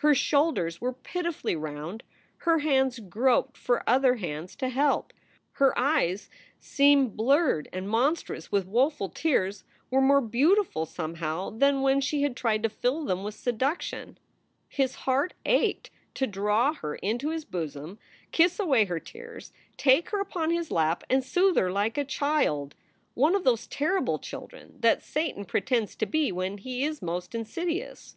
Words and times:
Her 0.00 0.14
shoulders 0.14 0.82
were 0.82 0.92
piti 0.92 1.32
SOULS 1.32 1.34
FOR 1.36 1.40
SALE 1.48 1.60
211 1.60 1.62
fully 1.62 1.80
round; 1.80 2.02
her 2.36 2.58
hands 2.58 2.98
groped 2.98 3.56
for 3.56 3.82
other 3.88 4.14
nands 4.16 4.54
to 4.58 4.68
help; 4.68 5.14
her 5.52 5.78
eyes, 5.78 6.28
seen 6.60 7.08
blurred 7.08 7.70
and 7.72 7.88
monstrous 7.88 8.52
with 8.52 8.66
woeful 8.66 9.08
tears, 9.08 9.64
were 9.90 10.02
more 10.02 10.20
beautiful, 10.20 10.84
somehow, 10.84 11.48
than 11.48 11.80
when 11.80 12.02
she 12.02 12.20
had 12.20 12.36
tried 12.36 12.62
to 12.64 12.68
fill 12.68 13.06
them 13.06 13.24
with 13.24 13.34
seduction. 13.34 14.18
His 14.68 14.94
heart 15.06 15.32
ached 15.46 15.88
to 16.16 16.26
draw 16.26 16.74
her 16.74 16.96
into 16.96 17.30
his 17.30 17.46
bosom, 17.46 17.98
kiss 18.30 18.60
away 18.60 18.84
her 18.84 19.00
tears, 19.00 19.54
take 19.78 20.10
her 20.10 20.20
upon 20.20 20.50
his 20.50 20.70
lap, 20.70 21.02
and 21.08 21.24
soothe 21.24 21.56
her 21.56 21.72
like 21.72 21.96
a 21.96 22.04
child, 22.04 22.74
one 23.14 23.34
of 23.34 23.44
those 23.44 23.66
terrible 23.68 24.18
children 24.18 24.76
that 24.80 25.02
Satan 25.02 25.46
pretends 25.46 25.96
to 25.96 26.04
be 26.04 26.30
when 26.30 26.58
he 26.58 26.84
is 26.84 27.00
most 27.00 27.34
insidious. 27.34 28.16